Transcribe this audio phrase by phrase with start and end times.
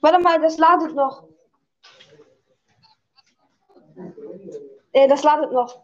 [0.00, 1.24] Warte mal, das ladet noch.
[4.92, 5.82] Äh, das ladet noch.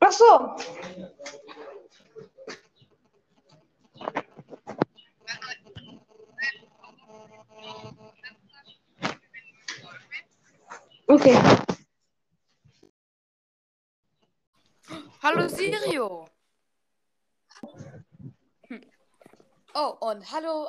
[0.00, 0.56] Ach so.
[11.08, 11.63] Okay.
[20.04, 20.68] Und hallo.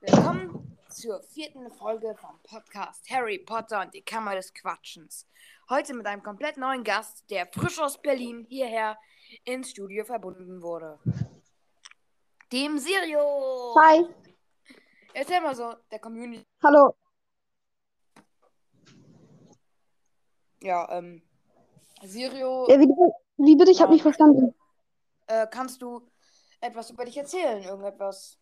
[0.00, 5.26] Willkommen zur vierten Folge vom Podcast Harry Potter und die Kammer des Quatschens.
[5.70, 8.98] Heute mit einem komplett neuen Gast, der frisch aus Berlin hierher
[9.44, 10.98] ins Studio verbunden wurde.
[12.52, 13.74] Dem Sirio.
[13.80, 14.04] Hi.
[15.14, 16.44] Erzähl mal so, der Community.
[16.62, 16.94] Hallo.
[20.60, 21.22] Ja, ähm.
[22.02, 22.88] Sirio, Ja, wie,
[23.38, 23.70] wie bitte?
[23.70, 24.54] Ich habe nicht verstanden.
[25.28, 26.06] äh, kannst du
[26.62, 27.62] etwas über dich erzählen?
[27.62, 28.38] Irgendetwas?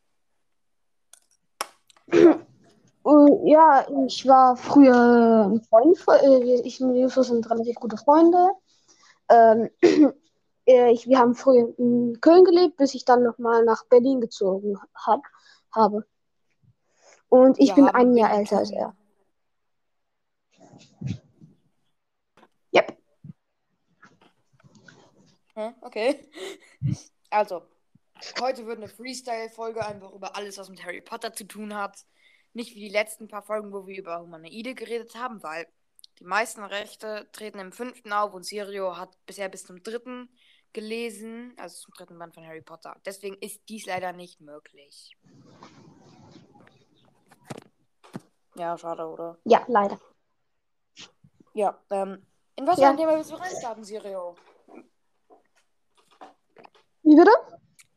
[2.12, 5.98] Äh, ja, ich war früher ein Freund.
[5.98, 8.50] von- äh, Ich und Justus sind relativ gute Freunde.
[9.28, 9.70] Ähm,
[10.66, 14.78] äh, ich, wir haben früher in Köln gelebt, bis ich dann nochmal nach Berlin gezogen
[14.94, 15.22] hab,
[15.72, 16.06] habe.
[17.28, 18.94] Und ich Wir bin ein Jahr älter als er.
[22.74, 22.98] Yep.
[25.54, 26.28] Hm, okay.
[27.32, 27.62] Also,
[28.40, 32.04] heute wird eine Freestyle-Folge einfach über alles, was mit Harry Potter zu tun hat.
[32.52, 35.66] Nicht wie die letzten paar Folgen, wo wir über Humanoide geredet haben, weil
[36.18, 40.28] die meisten Rechte treten im fünften auf und Sirio hat bisher bis zum dritten
[40.72, 42.96] gelesen, also zum dritten Band von Harry Potter.
[43.04, 45.16] Deswegen ist dies leider nicht möglich.
[48.56, 49.38] Ja, schade, oder?
[49.44, 49.98] Ja, leider.
[51.54, 52.26] Ja, ähm,
[52.56, 52.90] in was für Ja.
[52.90, 54.36] ein Thema willst du reinstarten, Sirio?
[57.02, 57.30] Wie bitte?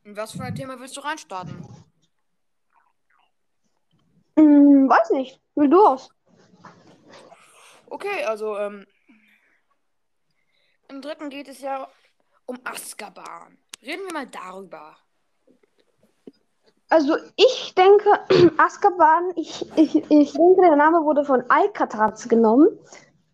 [0.06, 1.66] In was für ein Thema willst du reinstarten?
[4.38, 5.40] Hm, weiß nicht.
[5.56, 6.10] Will du aus?
[7.90, 8.86] Okay, also ähm,
[10.90, 11.88] im dritten geht es ja
[12.46, 13.58] um Azkaban.
[13.82, 14.98] Reden wir mal darüber.
[16.90, 18.10] Also ich denke,
[18.58, 22.68] Azkaban, ich, ich, ich denke, der Name wurde von Alcatraz genommen.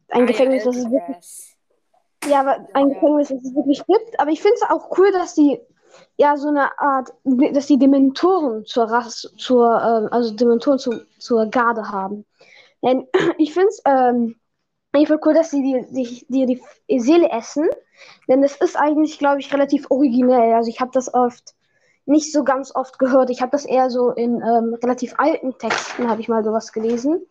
[0.10, 1.58] Ein Gefängnis, das es wirklich,
[2.26, 2.90] ja, aber ein.
[2.90, 4.20] Gefängnis, das es wirklich gibt.
[4.20, 5.60] Aber ich finde es auch cool, dass die
[6.18, 11.46] ja so eine Art, dass die Dementoren zur Rasse, zur, ähm, also Dementoren zu, zur
[11.48, 12.26] Garde haben.
[12.84, 13.08] Denn
[13.38, 14.36] ich finde es ähm,
[14.96, 17.70] ich cool, dass sie die, die, die, die Seele essen.
[18.28, 20.54] Denn das ist eigentlich, glaube ich, relativ originell.
[20.54, 21.54] Also ich habe das oft
[22.06, 23.30] nicht so ganz oft gehört.
[23.30, 27.26] Ich habe das eher so in ähm, relativ alten Texten, habe ich mal sowas gelesen.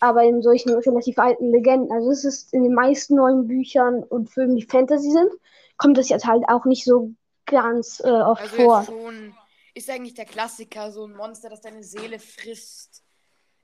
[0.00, 1.92] Aber in solchen relativ alten Legenden.
[1.92, 5.30] Also es ist in den meisten neuen Büchern und Filmen, die Fantasy sind,
[5.76, 7.12] kommt das jetzt halt auch nicht so
[7.50, 8.84] ganz äh, oft Also vor.
[8.84, 9.34] schon
[9.74, 13.02] ist eigentlich der Klassiker so ein Monster, das deine Seele frisst.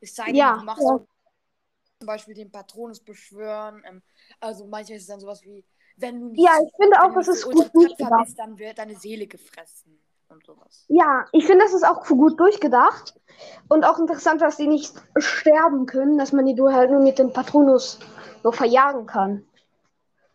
[0.00, 0.88] Es sei denn, Ja, du machst ja.
[0.98, 1.06] so
[1.98, 3.82] zum Beispiel den Patronus beschwören.
[3.86, 4.02] Ähm,
[4.40, 5.64] also manchmal ist es dann sowas wie,
[5.96, 8.24] wenn du nicht, Ja, ich finde auch, das ist so gut durchgedacht.
[8.26, 9.98] bist, dann wird deine Seele gefressen
[10.28, 10.84] und sowas.
[10.88, 13.18] Ja, ich finde, das ist auch gut durchgedacht.
[13.68, 17.18] Und auch interessant, dass die nicht sterben können, dass man die nur halt nur mit
[17.18, 17.98] dem Patronus
[18.42, 19.46] nur verjagen kann.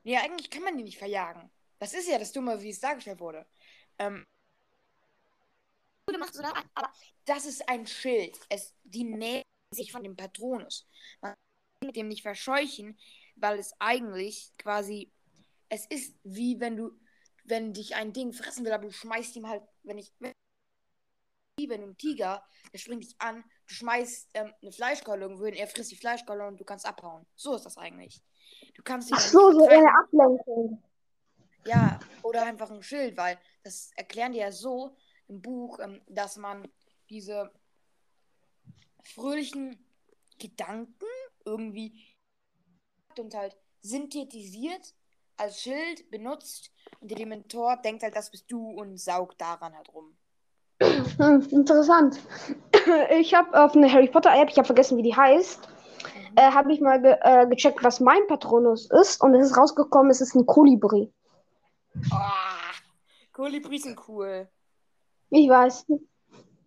[0.04, 1.51] Nee, eigentlich kann man die nicht verjagen.
[1.82, 3.44] Das ist ja das Dumme, wie es dargestellt wurde.
[3.98, 4.24] Ähm,
[6.06, 6.38] gemacht,
[6.76, 6.92] aber
[7.26, 8.40] das ist ein Schild.
[8.50, 9.44] Es, die nähern
[9.74, 10.88] sich von dem Patronus.
[11.22, 13.00] Man kann mit dem nicht verscheuchen,
[13.36, 15.12] weil es eigentlich quasi,
[15.70, 16.92] es ist wie wenn du,
[17.46, 20.34] wenn dich ein Ding fressen will, aber du schmeißt ihm halt, wenn ich, wenn,
[21.58, 25.46] wie wenn du ein Tiger, der springt dich an, du schmeißt ähm, eine Fleischkeule irgendwo
[25.46, 27.26] hin, er frisst die Fleischkeule und du kannst abhauen.
[27.36, 28.22] So ist das eigentlich.
[28.76, 30.84] Du kannst Ach so, so eine Ablenkung.
[31.66, 34.96] Ja, oder einfach ein Schild, weil das erklären die ja so
[35.28, 36.68] im Buch, ähm, dass man
[37.10, 37.52] diese
[39.04, 39.78] fröhlichen
[40.40, 41.06] Gedanken
[41.46, 41.94] irgendwie
[43.18, 44.94] und halt synthetisiert
[45.38, 49.94] als Schild benutzt und der Dementor denkt halt, das bist du und saugt daran halt
[49.94, 50.16] rum.
[51.18, 52.20] Hm, interessant.
[53.12, 55.70] Ich habe auf eine Harry Potter App, ich habe vergessen, wie die heißt,
[56.04, 56.38] Mhm.
[56.38, 59.22] äh, habe ich mal ge äh, gecheckt, was mein Patronus ist.
[59.22, 61.14] Und es ist rausgekommen, es ist ein Kolibri.
[62.12, 62.72] Ah,
[63.32, 64.48] Kolibris sind cool.
[65.30, 65.86] Ich weiß.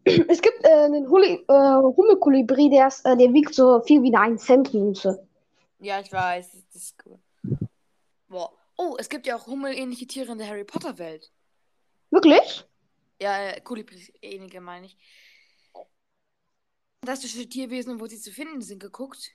[0.04, 4.14] Es gibt äh, einen Huli äh, Hummelkolibri, der, ist, äh, der wiegt so viel wie
[4.14, 5.26] eine 1 Cent Münze.
[5.78, 7.18] Ja, ich weiß, das ist cool.
[8.28, 8.52] Boah.
[8.76, 11.32] Oh, es gibt ja auch hummelähnliche Tiere in der Harry Potter Welt.
[12.10, 12.66] Wirklich?
[13.20, 14.98] Ja, äh, Kolibris ähnliche meine ich.
[17.04, 19.32] Fantastische Tierwesen wo sie zu finden sind geguckt.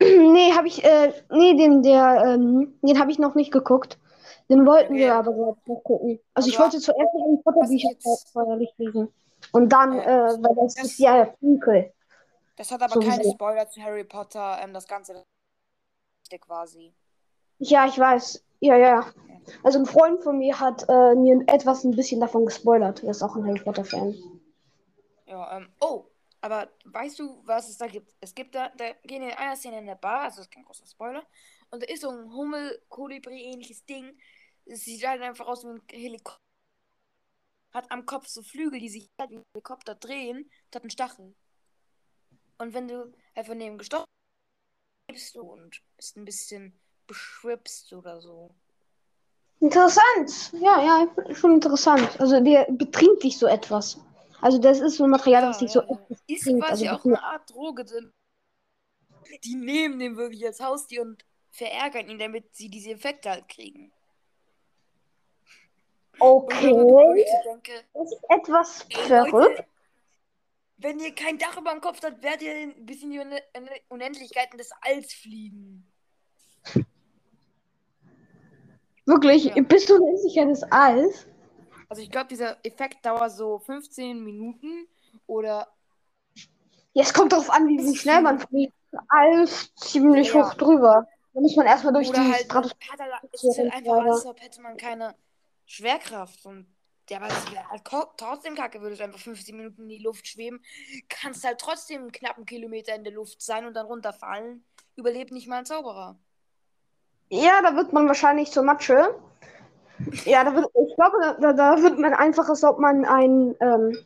[0.00, 3.98] Nee, habe ich, äh, nee, den, der, ähm, den habe ich noch nicht geguckt.
[4.52, 5.02] Den wollten Okay.
[5.04, 6.20] wir aber gerade noch gucken.
[6.34, 9.08] Also, ich Also, wollte zuerst Harry Potter ich Bücher vorherlich lesen.
[9.52, 11.92] Und dann, Äh, weil das, das- ist ja Prequel.
[12.56, 13.10] Das hat aber Sowieso.
[13.10, 15.24] keine Spoiler zu Harry Potter, ähm, das Ganze
[16.40, 16.92] quasi.
[17.58, 18.44] Ja, ich weiß.
[18.60, 19.06] Ja, ja.
[19.64, 23.02] Also ein Freund von mir hat äh, mir etwas ein bisschen davon gespoilert.
[23.02, 24.14] Er ist auch ein Harry Potter Fan.
[25.26, 26.04] Ja, ähm, oh,
[26.40, 28.14] aber weißt du, was es da gibt?
[28.20, 30.64] Es gibt da, da gehen in einer Szene in der Bar, also das ist kein
[30.64, 31.22] großer Spoiler,
[31.70, 34.12] und da ist so ein Hummel-Kolibri-ähnliches Ding.
[34.64, 36.40] Es sieht halt einfach aus wie ein Helikopter.
[37.72, 40.90] Hat am Kopf so Flügel, die sich halt wie ein Helikopter drehen, und hat einen
[40.90, 41.34] Stachel.
[42.58, 44.06] Und wenn du halt von dem gestochen
[45.12, 48.54] bist du und bist ein bisschen beschwipst oder so.
[49.60, 50.52] Interessant.
[50.54, 52.20] Ja, ja, schon interessant.
[52.20, 53.98] Also der betrinkt dich so etwas.
[54.40, 57.22] Also das ist so ein Material, das dich so etwas Ist quasi Also auch eine
[57.22, 58.10] Art Droge drin.
[59.44, 63.92] Die nehmen den wirklich als Haustier und verärgern ihn, damit sie diese Effekte halt kriegen.
[66.18, 67.24] Okay.
[67.44, 69.32] denke, Das ist etwas ey, verrückt.
[69.32, 69.66] Leute,
[70.78, 73.68] wenn ihr kein Dach über dem Kopf habt, werdet ihr bis in die Un Un
[73.88, 75.86] Unendlichkeiten des Alls fliegen.
[79.06, 79.60] Wirklich, Ja.
[79.62, 81.26] bist du nicht sicher des Alls?
[81.88, 84.86] Also ich glaube, dieser Effekt dauert so 15 Minuten
[85.26, 85.68] oder
[86.94, 88.74] Ja, es kommt darauf an, wie, wie schnell man fliegt.
[89.08, 90.46] All ziemlich Ja.
[90.46, 91.06] hoch drüber.
[91.32, 92.72] Da muss man erstmal durch Oder die halt, Stratos.
[92.90, 95.14] hat er, es ist halt einfach, als ob hätte man keine
[95.72, 96.44] Schwerkraft.
[96.44, 96.66] Und
[97.08, 97.82] ja, aber es wäre halt
[98.16, 100.62] trotzdem kacke, würdest du einfach 15 Minuten in die Luft schweben.
[101.08, 104.64] Kannst halt trotzdem einen knappen Kilometer in der Luft sein und dann runterfallen.
[104.96, 106.16] Überlebt nicht mal ein Zauberer.
[107.28, 109.14] Ja, da wird man wahrscheinlich zur Matsche.
[110.24, 113.96] Ja, da wird, ich glaube, da, da wird man einfach, als ob man ein, ähm,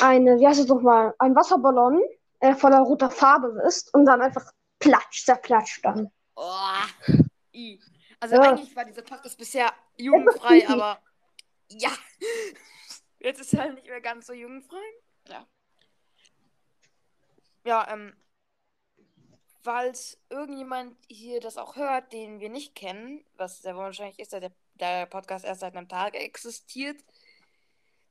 [0.00, 2.02] eine, wie heißt es nochmal, ein Wasserballon
[2.40, 6.10] äh, voller roter Farbe ist und dann einfach platsch, zerplatscht dann.
[6.34, 6.42] Oh.
[7.54, 7.80] I.
[8.20, 8.42] Also Ja.
[8.42, 11.00] eigentlich war dieser Podcast bisher jugendfrei, aber
[11.68, 11.90] ja.
[13.18, 14.82] Jetzt ist er halt nicht mehr ganz so jugendfrei.
[15.28, 15.46] Ja.
[17.64, 18.16] Ja, ähm.
[19.62, 24.38] Falls irgendjemand hier das auch hört, den wir nicht kennen, was sehr wahrscheinlich ist, da
[24.38, 27.02] der, der Podcast erst seit einem Tag existiert,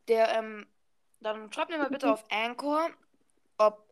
[0.10, 0.68] der, ähm,
[1.22, 2.90] dann schreibt mir mal bitte auf Anchor,
[3.58, 3.90] ob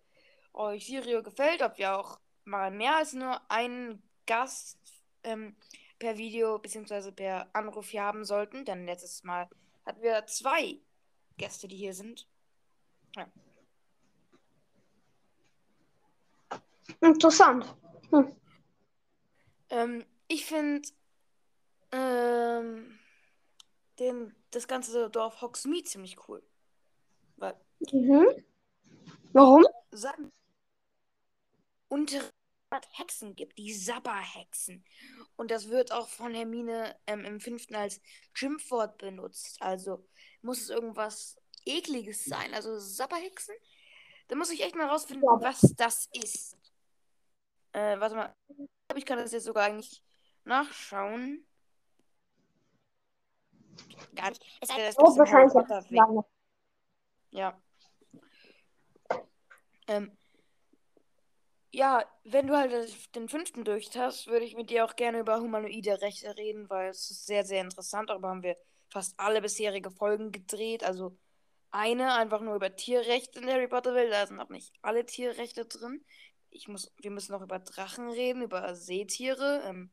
[0.52, 4.78] euch Sirio gefällt, ob wir auch mal mehr als nur einen Gast
[5.24, 5.56] ähm,
[6.04, 7.12] per Video bzw.
[7.12, 8.66] per Anruf hier haben sollten.
[8.66, 9.48] Denn letztes Mal
[9.86, 10.82] hatten wir zwei
[11.38, 12.28] Gäste, die hier sind.
[17.00, 17.74] Interessant.
[18.10, 18.36] Hm.
[19.70, 20.90] Ähm, ich finde
[21.94, 23.00] ähm,
[23.98, 26.44] den, das ganze Dorf Hogsmeade ziemlich cool.
[27.38, 27.56] Weil
[27.94, 28.28] Mhm.
[29.32, 29.66] Warum?
[29.92, 30.34] sagen
[31.88, 32.20] unter
[32.92, 34.84] Hexen gibt, die Sabba-Hexen.
[35.36, 38.02] Und das wird auch von Hermine ähm, im fünften als
[38.34, 39.62] Schimpfwort benutzt.
[39.62, 40.06] Also
[40.42, 42.54] muss es irgendwas Ekliges sein.
[42.54, 43.56] Also Sabba-Hexen?
[44.28, 46.58] Da muss ich echt mal rausfinden, was das ist.
[47.74, 48.36] Äh, warte mal.
[48.96, 50.04] Ich kann das jetzt sogar eigentlich
[50.44, 51.46] nachschauen.
[54.16, 54.44] Gar nicht.
[54.62, 55.54] Es das Oh, wahrscheinlich.
[57.32, 57.60] Ja.
[59.88, 60.16] Ähm,
[61.74, 65.40] ja, wenn du halt den fünften durch hast, würde ich mit dir auch gerne über
[65.40, 68.12] humanoide Rechte reden, weil es ist sehr, sehr interessant.
[68.12, 68.56] Darüber haben wir
[68.90, 70.84] fast alle bisherige Folgen gedreht.
[70.84, 71.18] Also
[71.72, 74.14] eine einfach nur über Tierrechte in der Harry Potter Welt.
[74.14, 76.06] Da sind auch nicht alle Tierrechte drin.
[76.52, 79.64] Ich muss, wir müssen noch über Drachen reden, über Seetiere.
[79.66, 79.90] Ähm,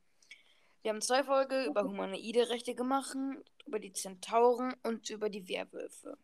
[0.82, 3.16] wir haben zwei Folgen über humanoide Rechte gemacht,
[3.64, 6.18] über die Zentauren und über die Werwölfe.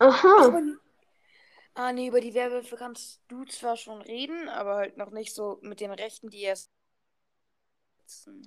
[0.00, 0.62] Aha.
[1.76, 5.58] Ah, nee, über die Werwölfe kannst du zwar schon reden, aber halt noch nicht so
[5.62, 6.70] mit den Rechten, die erst.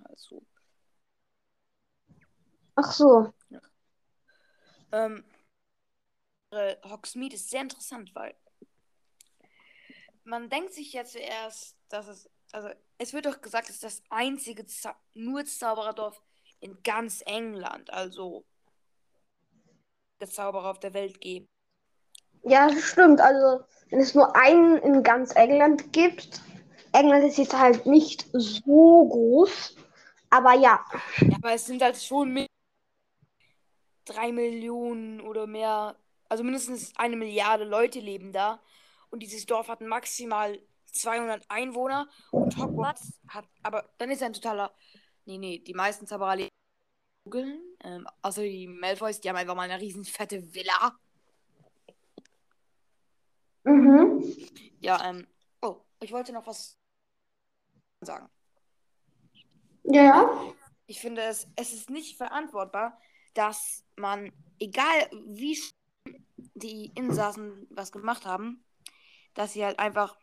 [0.09, 0.41] Also,
[2.75, 3.33] Ach so.
[4.91, 5.23] ähm,
[6.51, 8.35] äh, Hogsmeade ist sehr interessant, weil
[10.23, 14.03] man denkt sich ja zuerst, dass es, also es wird doch gesagt, es ist das
[14.09, 16.21] einzige Zau nur Zaubererdorf
[16.59, 18.45] in ganz England, also
[20.19, 21.49] der Zauberer auf der Welt geben.
[22.47, 23.21] Ja, das stimmt.
[23.21, 26.41] Also, wenn es nur einen in ganz England gibt,
[26.93, 29.75] England ist jetzt halt nicht so groß,
[30.29, 30.83] aber ja.
[31.21, 32.47] Ja, aber es sind halt schon mi-
[34.05, 35.95] drei Millionen oder mehr,
[36.29, 38.61] also mindestens eine Milliarde Leute leben da.
[39.09, 40.59] Und dieses Dorf hat maximal
[40.91, 42.09] 200 Einwohner.
[42.31, 44.73] Und Hogwarts hat, aber dann ist er ein totaler.
[45.25, 46.37] Nee, nee, die meisten Zauberer.
[47.83, 50.97] Ähm, außer die Malfoys, die haben einfach mal eine riesen fette Villa.
[53.67, 54.23] Mhm.
[54.79, 55.27] Ja, ähm.
[55.61, 56.77] Oh, ich wollte noch was
[58.01, 58.29] sagen.
[59.83, 60.53] Ja.
[60.85, 62.97] ich finde es, es ist nicht verantwortbar,
[63.33, 65.57] dass man, egal wie
[66.55, 68.63] die Insassen was gemacht haben,
[69.33, 70.17] dass sie halt einfach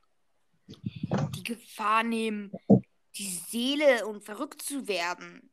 [1.36, 2.52] die Gefahr nehmen,
[3.16, 5.50] die Seele und verrückt zu werden.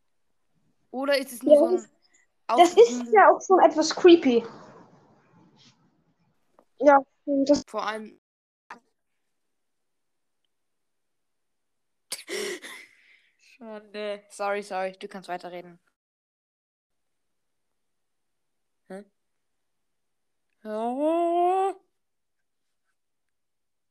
[0.92, 4.44] Oder ist es nur Ja, so ein Das ist ja auch schon etwas creepy.
[6.80, 8.20] Ja, das, vor allem.
[13.38, 14.24] Schade.
[14.30, 15.80] Sorry, sorry, du kannst weiterreden.
[18.90, 19.04] Hä?
[20.64, 21.76] Oh.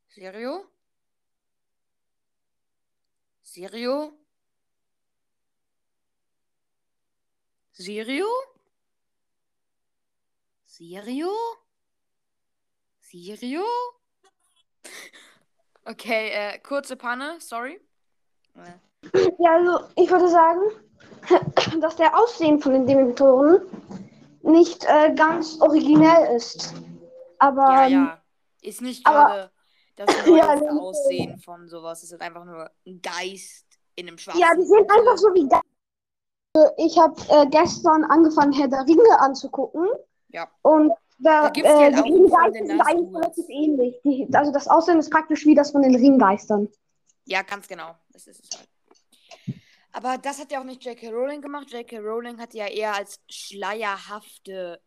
[0.09, 0.69] Serio?
[3.43, 4.13] Serio?
[7.73, 8.27] Serio?
[10.65, 11.31] Serio?
[13.11, 13.63] Serio?
[15.85, 17.81] Okay, äh, kurze Panne, sorry.
[19.39, 20.61] Ja, also ich würde sagen,
[21.81, 23.63] dass der Aussehen von den Dementoren
[24.43, 26.73] nicht äh, ganz originell ist.
[27.39, 28.23] Aber Ja, ähm, ja.
[28.63, 29.51] Ist nicht gerade
[29.97, 30.69] das Ja, nee.
[30.69, 32.03] Aussehen von sowas.
[32.03, 34.41] Es ist einfach nur ein Geist in einem schwarzen.
[34.41, 35.61] ja, die sind einfach so wie Ge-
[36.55, 39.89] Also, Ich habe äh, gestern angefangen, Herr der Ringe anzugucken.
[40.29, 40.49] Ja.
[40.63, 43.97] Und da, Da gibt's äh, auch die Ringgeister sind eigentlich relativ ähnlich.
[44.05, 46.69] Die, also das Aussehen ist praktisch wie das von den Ringgeistern.
[47.27, 47.95] Ja, ganz genau.
[48.13, 48.69] Das ist es halt.
[49.93, 51.11] Aber das hat ja auch nicht J.K.
[51.11, 51.71] Rowling gemacht.
[51.71, 51.99] J.K.
[51.99, 54.81] Rowling hat ja eher als schleierhafte,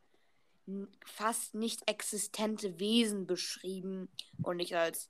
[1.05, 4.09] fast nicht existente Wesen beschrieben
[4.43, 5.09] und nicht als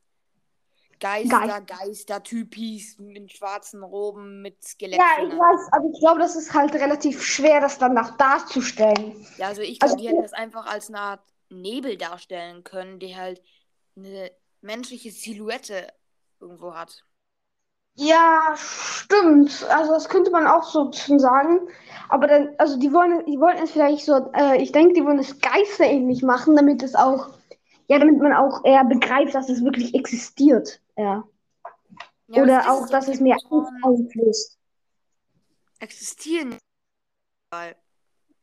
[1.00, 4.90] Geister, Geistertypis in schwarzen Roben mit Ja,
[5.22, 9.26] ich weiß, aber ich glaube, das ist halt relativ schwer, das dann nach darzustellen.
[9.38, 13.00] Ja, also ich Also- glaube, die hätten das einfach als eine Art Nebel darstellen können,
[13.00, 13.42] die halt
[13.96, 14.32] eine
[14.62, 15.88] menschliche Silhouette
[16.40, 17.04] irgendwo hat.
[17.96, 19.66] Ja, stimmt.
[19.70, 21.60] Also das könnte man auch so bisschen sagen.
[22.10, 25.20] Aber dann, also die wollen, die wollten es vielleicht so, äh, ich denke, die wollen
[25.20, 27.30] es geisterähnlich machen, damit es auch,
[27.88, 30.82] ja, damit man auch eher begreift, dass es wirklich existiert.
[30.98, 31.24] Ja.
[32.28, 33.46] Ja, Oder auch, dass es Angst
[33.84, 34.60] einflößt.
[35.80, 36.58] existieren.
[37.52, 37.76] Weil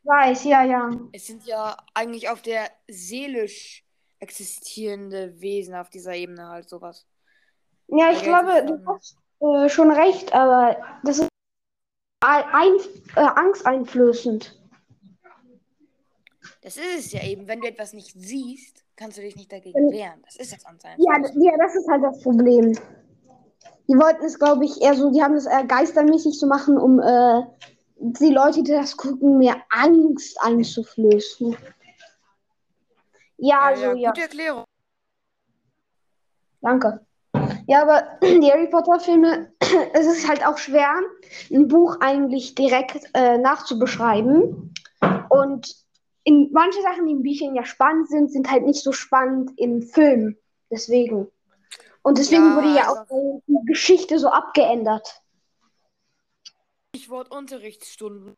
[0.03, 0.89] Weiß, ja, ja.
[1.11, 3.85] es sind ja eigentlich auf der seelisch
[4.19, 7.05] existierende Wesen auf dieser Ebene halt sowas.
[7.87, 11.29] Ja, ich Ja, glaube, du hast äh, schon recht, aber das ist
[12.23, 12.77] ein,
[13.15, 14.57] äh, angsteinflößend.
[16.61, 17.47] Das ist es ja eben.
[17.47, 20.21] Wenn du etwas nicht siehst, kannst du dich nicht dagegen wehren.
[20.23, 21.03] Das ist das anscheinend.
[21.03, 22.77] Ja, ja, das ist halt das Problem.
[23.87, 26.99] Die wollten es, glaube ich, eher so, die haben es eher geistermäßig zu machen, um
[26.99, 27.41] äh,
[27.95, 31.57] die Leute, die das gucken, mehr Angst einzuflößen.
[33.37, 34.65] Ja, also ja, Gute Erklärung.
[36.61, 37.03] danke.
[37.65, 39.51] Ja, aber die Harry Potter-Filme,
[39.93, 40.93] es ist halt auch schwer,
[41.51, 44.73] ein Buch eigentlich direkt äh, nachzubeschreiben.
[45.29, 45.80] Und
[46.23, 49.81] in manche Sachen, die in Büchern ja spannend sind, sind halt nicht so spannend in
[49.81, 50.37] Filmen.
[50.69, 51.27] Deswegen.
[52.03, 55.21] Und deswegen Ja, wurde ja einfach- auch die Geschichte so abgeändert.
[56.95, 58.35] Stichwort Unterrichtsstunden.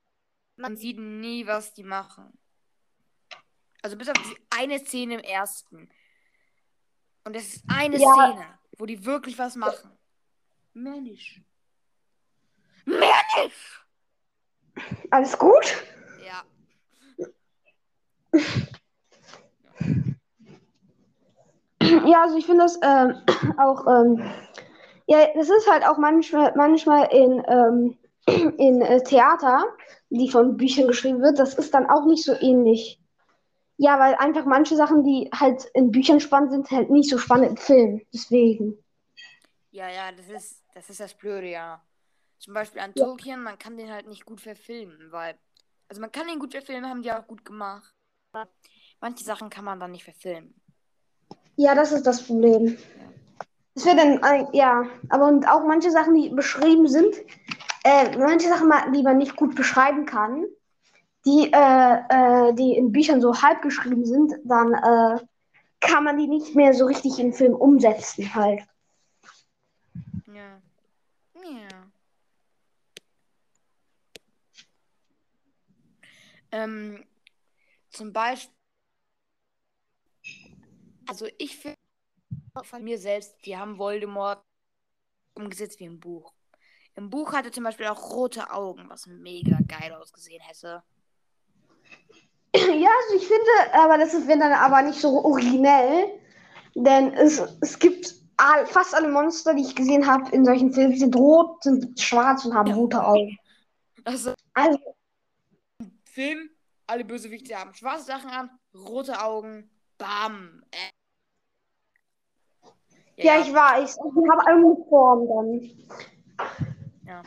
[0.56, 2.38] Man sieht nie, was die machen.
[3.82, 5.90] Also bis auf die eine Szene im ersten.
[7.26, 8.14] Und es ist eine Ja.
[8.14, 9.92] Szene, wo die wirklich was machen.
[10.74, 11.42] Mehr nicht.
[12.86, 13.14] Mehr
[13.44, 13.86] nicht!
[15.12, 15.84] Alles gut?
[18.34, 18.42] Ja.
[22.06, 23.22] Ja, also ich finde das ähm,
[23.58, 24.24] auch, ähm,
[25.08, 27.98] ja, das ist halt auch manchmal, manchmal in, ähm,
[28.58, 29.66] in äh, Theater,
[30.10, 33.00] die von Büchern geschrieben wird, das ist dann auch nicht so ähnlich.
[33.78, 37.50] Ja, weil einfach manche Sachen, die halt in Büchern spannend sind, halt nicht so spannend
[37.50, 38.02] im Film.
[38.14, 38.78] Deswegen.
[39.72, 41.82] Ja, ja, das ist, das ist das Blöde, ja.
[42.38, 45.36] Zum Beispiel an Tolkien, man kann den halt nicht gut verfilmen, weil.
[45.90, 47.94] Also man kann den gut verfilmen, haben die auch gut gemacht.
[49.00, 50.54] Manche Sachen kann man dann nicht verfilmen.
[51.56, 52.78] Ja, das ist das Problem.
[53.76, 57.16] Das wäre dann, ein- ja, aber und auch manche Sachen, die beschrieben sind,
[57.84, 60.46] äh, manche Sachen, die man nicht gut beschreiben kann,
[61.26, 65.20] die, äh, äh, die in Büchern so halb geschrieben sind, dann äh,
[65.80, 68.62] kann man die nicht mehr so richtig in Film umsetzen halt.
[70.28, 70.62] Ja.
[71.36, 71.68] Ja.
[76.52, 77.04] Ähm,
[77.94, 78.54] zum Beispiel.
[81.08, 81.78] Also ich finde
[82.64, 84.44] von mir selbst, die haben Voldemort
[85.34, 86.34] umgesetzt wie im Buch.
[86.96, 90.84] Im Buch hatte zum Beispiel auch rote Augen, was mega geil ausgesehen hätte.
[92.56, 96.20] Ja, also ich finde, aber das ist wenn dann aber nicht so originell,
[96.76, 100.96] denn es, es gibt all, fast alle Monster, die ich gesehen habe in solchen Filmen,
[100.96, 103.38] sind rot, sind schwarz und haben rote Augen.
[104.06, 104.78] Also, Also,
[106.04, 106.50] Film,
[106.88, 110.64] alle Bösewichte haben schwarze Sachen an, rote Augen, bam.
[110.72, 110.92] Äh.
[113.24, 113.96] ja, ich weiß.
[113.96, 115.62] Die haben eine Form dann.
[117.06, 117.24] Ja.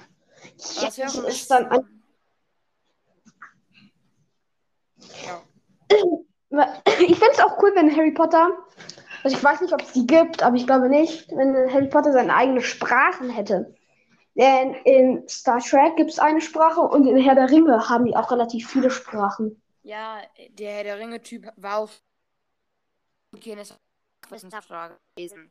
[0.80, 1.96] Ja, wäre ist dann ein,
[5.24, 5.42] Ja.
[7.00, 8.50] Ich finde es auch cool, wenn Harry Potter,
[9.22, 12.12] also ich weiß nicht, ob es die gibt, aber ich glaube nicht, wenn Harry Potter
[12.12, 13.74] seine eigene Sprachen hätte.
[14.36, 18.14] Denn in Star Trek gibt es eine Sprache und in Herr der Ringe haben die
[18.14, 19.62] auch relativ viele Sprachen.
[19.82, 20.18] Ja,
[20.50, 21.90] der Herr der Ringe-Typ war auch.
[23.34, 23.80] Okay, das ist
[24.28, 25.50] Wissenschaftler gewesen.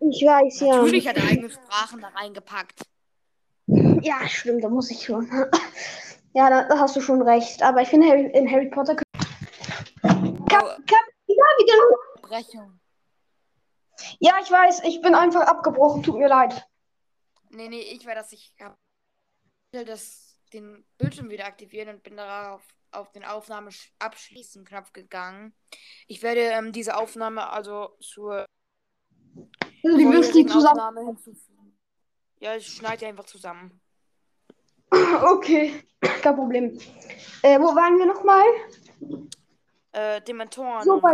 [0.00, 0.76] Ich weiß, ja.
[0.76, 2.80] Natürlich hat er eigene Sprachen da reingepackt.
[3.66, 5.30] Ja, stimmt, da muss ich schon.
[6.32, 7.62] Ja, da, da hast du schon recht.
[7.62, 8.94] Aber ich finde, Harry, in Harry Potter.
[8.94, 9.04] Kann,
[10.02, 11.74] Oh, kann, ja, wieder.
[14.20, 16.02] Ja, ich weiß, ich bin einfach abgebrochen.
[16.02, 16.66] Tut mir leid.
[17.50, 18.32] Nee, nee, ich war das.
[18.32, 18.76] Ich hab
[19.72, 22.62] das, den Bildschirm wieder aktiviert und bin darauf
[22.92, 25.54] auf den Aufnahme abschließen Knopf gegangen.
[26.06, 28.46] Ich werde ähm, diese Aufnahme also zur
[29.84, 30.78] Also, die du vorherigen zusammen.
[30.80, 31.78] Aufnahme hinzufügen.
[32.38, 33.80] Ja, ich schneide die einfach zusammen.
[35.22, 35.82] Okay,
[36.22, 36.78] kein Problem.
[37.42, 38.44] Äh, wo waren wir nochmal?
[39.92, 41.12] Äh, Dementoren So, bei-.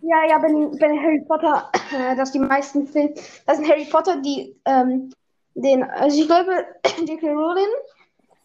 [0.00, 3.14] Ja, ja, bei, bei Harry Potter, äh, dass die meisten Filme,
[3.46, 5.12] das sind Harry Potter, die, ähm,
[5.54, 6.64] den, also ich glaube,
[7.06, 7.28] J.K.
[7.30, 7.68] Rowling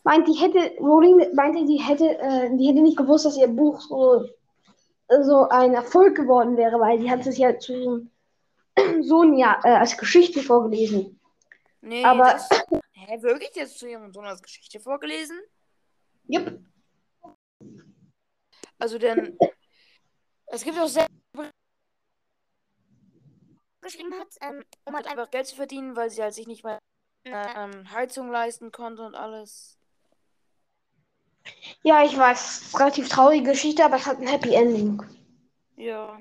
[0.03, 3.79] meint, die hätte, Rowling meinte, die hätte, äh, die hätte nicht gewusst, dass ihr Buch
[3.81, 4.27] so,
[5.21, 8.07] so ein Erfolg geworden wäre, weil sie hat es ja zu
[9.01, 11.19] so ein Jahr äh, als Geschichte vorgelesen.
[11.81, 12.49] Nee, Aber- das,
[12.93, 15.39] hä, wirklich jetzt zu ihrem Sohn als Geschichte vorgelesen?
[16.27, 16.59] Jupp.
[18.77, 19.37] Also denn
[20.47, 21.07] es gibt auch sehr
[23.81, 26.75] geschrieben hat, ähm, um halt einfach Geld zu verdienen, weil sie halt sich nicht mal
[26.75, 26.79] äh,
[27.25, 29.77] ähm, Heizung leisten konnte und alles.
[31.83, 35.01] Ja, ich weiß, relativ traurige Geschichte, aber es hat ein Happy Ending.
[35.75, 36.19] Ja.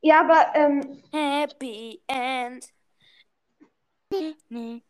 [0.00, 2.66] Ja, aber, ähm, Happy End.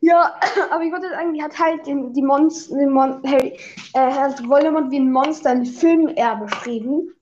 [0.00, 3.58] Ja, aber ich wollte sagen, die hat halt den, die Monster, den Mon Harry,
[3.94, 7.14] äh, hat Voldemort wie ein Monster in Film eher beschrieben.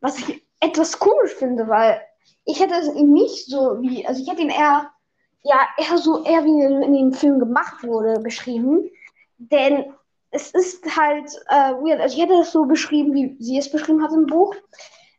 [0.00, 2.00] Was ich etwas komisch finde, weil
[2.48, 4.90] ich hätte es ihm nicht so wie, also ich hätte ihn eher,
[5.44, 8.90] ja, eher so, eher wie in, in dem Film gemacht wurde, beschrieben.
[9.36, 9.92] Denn
[10.30, 12.00] es ist halt äh, weird.
[12.00, 14.54] Also ich hätte es so beschrieben, wie sie es beschrieben hat im Buch.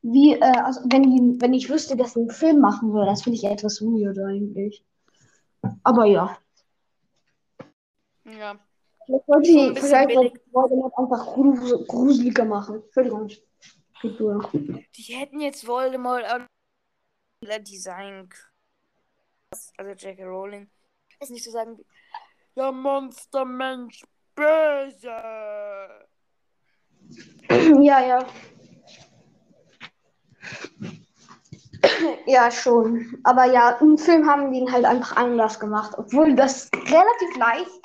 [0.01, 3.21] Wie, äh, also wenn, die, wenn ich wüsste, dass sie einen Film machen würde, das
[3.21, 4.83] finde ich etwas weird eigentlich.
[5.83, 6.35] Aber ja.
[8.25, 8.55] Ja.
[9.05, 12.81] Vielleicht wollte bisschen vielleicht wollte man einfach grus gruseliger machen.
[12.85, 13.29] Entschuldigung.
[14.03, 16.23] Die hätten jetzt Voldemort
[17.41, 18.29] Design.
[19.77, 20.23] Also J.K.
[20.23, 20.69] Rowling.
[21.19, 21.85] Ist nicht zu sagen, wie,
[22.55, 24.03] ja, Monstermensch,
[24.35, 25.07] böse.
[27.81, 28.27] Ja, ja.
[32.25, 33.19] Ja, schon.
[33.23, 35.93] Aber ja, im Film haben die ihn halt einfach anders gemacht.
[35.97, 37.81] Obwohl das relativ leicht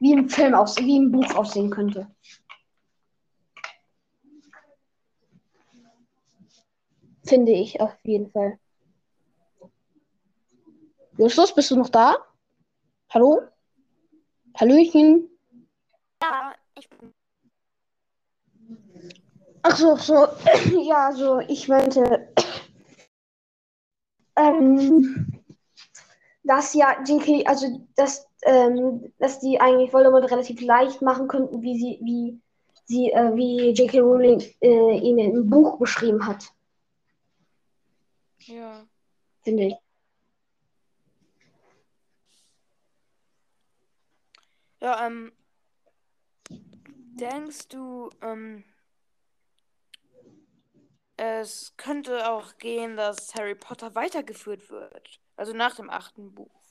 [0.00, 2.10] wie im Film aus wie im Buch aussehen könnte.
[7.24, 8.58] Finde ich auf jeden Fall.
[11.18, 12.16] Justus, bist du noch da?
[13.10, 13.40] Hallo?
[14.58, 15.28] Hallöchen?
[16.22, 17.12] Ja, ich bin.
[19.62, 20.28] Ach so, so.
[20.86, 22.32] Ja, so, ich meinte,
[24.36, 25.42] ähm,
[26.44, 31.78] dass ja JK, also dass, ähm, dass die eigentlich Voldemort relativ leicht machen könnten, wie
[31.78, 32.40] sie, wie
[32.84, 34.00] sie, äh, wie J.K.
[34.00, 36.52] Rowling äh, ihn im Buch beschrieben hat,
[38.38, 38.86] Ja.
[39.42, 39.85] finde ich.
[44.86, 45.32] Ja, ähm.
[46.48, 48.62] Denkst du, ähm.
[51.16, 55.18] Es könnte auch gehen, dass Harry Potter weitergeführt wird.
[55.34, 56.62] Also nach dem achten Buch.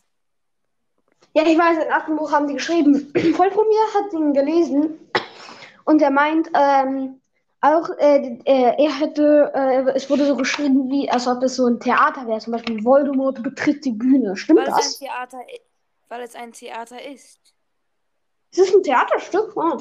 [1.33, 3.11] Ja, ich weiß, im achten Buch haben die geschrieben.
[3.35, 5.11] Freund von mir hat ihn gelesen
[5.83, 7.19] und er meint, ähm,
[7.59, 11.67] auch, äh, äh, er hätte, äh, es wurde so geschrieben, wie, als ob es so
[11.67, 12.39] ein Theater wäre.
[12.39, 14.37] Zum Beispiel Voldemort betritt die Bühne.
[14.37, 14.99] Stimmt Weil es ein das?
[14.99, 15.39] Theater,
[16.07, 17.54] weil es ein Theater ist.
[18.55, 19.53] Ist das ein Theaterstück?
[19.57, 19.77] Ah.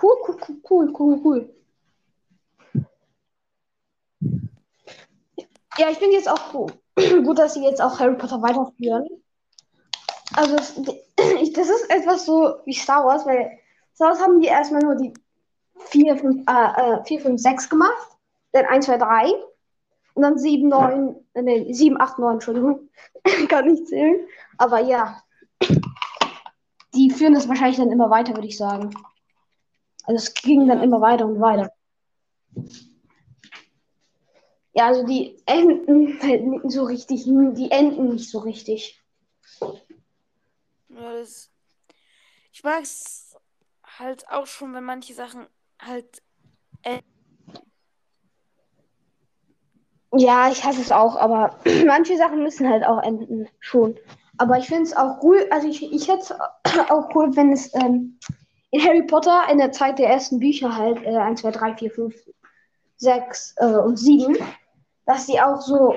[0.00, 0.36] Cool, cool,
[0.70, 1.54] cool, cool, cool.
[5.76, 6.72] Ja, ich finde jetzt auch cool.
[7.24, 9.08] gut, dass sie jetzt auch Harry Potter weiterführen.
[10.36, 10.56] Also,
[11.42, 13.58] ich- das ist etwas so wie Star Wars, weil
[13.96, 15.12] Star Wars haben die erstmal nur die
[15.86, 18.10] 4, 5, äh, äh, 4, 5, 6 gemacht.
[18.52, 19.32] Dann 1, 2, 3.
[20.14, 22.88] Und dann 7, 9, äh, nee, 7, 8, 9, Entschuldigung.
[23.48, 24.24] Kann nicht zählen.
[24.58, 25.20] Aber ja.
[26.94, 28.94] Die führen das wahrscheinlich dann immer weiter, würde ich sagen.
[30.04, 31.72] Also es ging dann immer weiter und weiter.
[34.74, 39.00] Ja, also die enden halt nicht so richtig, die enden nicht so richtig.
[39.60, 41.50] Ja, das,
[42.52, 43.36] ich mag es
[43.98, 45.46] halt auch schon, wenn manche Sachen
[45.80, 46.22] halt
[46.82, 47.04] enden.
[50.16, 53.98] Ja, ich hasse es auch, aber manche Sachen müssen halt auch enden, schon.
[54.38, 57.74] Aber ich finde es auch cool, also ich, ich hätte es auch cool, wenn es
[57.74, 58.18] ähm,
[58.70, 61.90] in Harry Potter in der Zeit der ersten Bücher halt äh, 1, 2, 3, 4,
[61.90, 62.14] 5,
[62.96, 64.36] 6 äh, und 7,
[65.06, 65.94] dass die auch so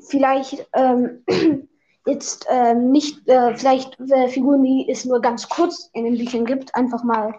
[0.00, 1.24] vielleicht ähm,
[2.06, 6.44] jetzt ähm, nicht, äh, vielleicht äh, Figuren, die es nur ganz kurz in den Büchern
[6.44, 7.34] gibt, einfach mal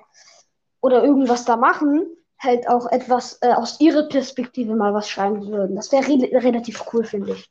[0.81, 2.05] oder irgendwas da machen,
[2.37, 5.75] halt auch etwas äh, aus ihrer Perspektive mal was schreiben würden.
[5.75, 7.49] Das wäre re relativ cool, finde ich.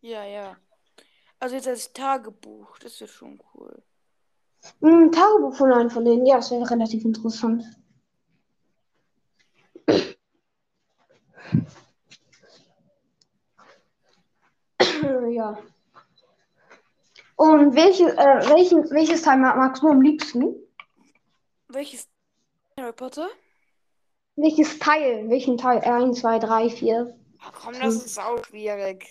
[0.00, 0.56] Ja, ja.
[1.42, 3.82] Also jetzt als Tagebuch, das wäre schon cool.
[4.80, 7.64] Ein Tagebuch von einem von denen, ja, das wäre relativ interessant.
[15.30, 15.58] ja.
[17.34, 20.54] Und welche, äh, welchen, welches Teil magst du am liebsten?
[21.66, 22.08] Welches
[22.78, 23.28] Harry Potter?
[24.36, 25.28] Welches Teil?
[25.28, 25.80] Welchen Teil?
[25.80, 27.18] 1, 2, 3, 4.
[27.40, 29.08] Ach komm, das ist auch schwierig.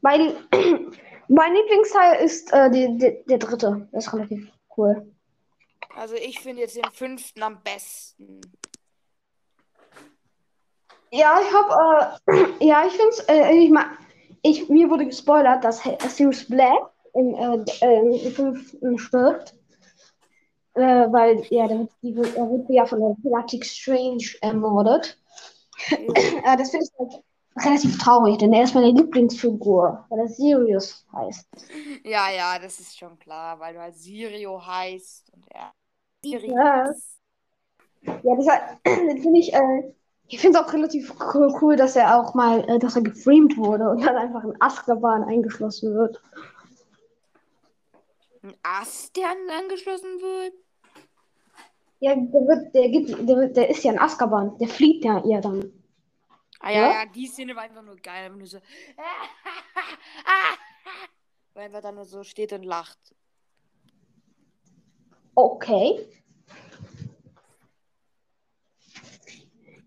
[0.00, 0.32] Mein,
[1.28, 3.88] mein Lieblingsteil ist äh, die, die, der dritte.
[3.92, 5.12] Das ist relativ cool.
[5.96, 8.40] Also ich finde jetzt den fünften am besten.
[11.10, 13.72] Ja, ich hab, äh, ja, ich finde es, äh, ich,
[14.42, 19.54] ich, mir wurde gespoilert, dass Sirius Black im, äh, äh, im fünften stirbt.
[20.74, 25.18] Äh, weil, ja, der, wird- die, wird- er wird ja von der Galactic Strange ermordet.
[25.90, 27.24] äh, das finde ich halt
[27.64, 31.48] relativ traurig, denn er ist meine Lieblingsfigur, weil er Sirius heißt.
[32.04, 35.72] Ja, ja, das ist schon klar, weil du halt Sirio heißt und er.
[36.24, 36.54] Sirius.
[36.54, 36.84] Ja.
[38.22, 38.46] Ja, das
[39.22, 39.92] finde ich, äh,
[40.28, 43.88] ich finde es auch relativ cool, dass er auch mal, äh, dass er geframed wurde
[43.90, 46.20] und dann einfach in Azkaban eingeschlossen wird.
[48.42, 50.54] Ein Ast, der an- angeschlossen wird?
[52.00, 55.24] Ja, der wird, der gibt, der, wird- der ist ja in Azkaban, der fliegt ja
[55.24, 55.72] eher dann.
[56.60, 56.90] Ah ja, Ja?
[56.90, 58.58] ja, die Szene war einfach nur geil, einfach nur so.
[61.54, 62.98] Weil er einfach dann nur so steht und lacht.
[65.34, 66.08] Okay.